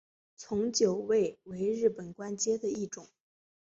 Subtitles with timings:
[0.35, 3.07] 从九位为日本官阶的一种。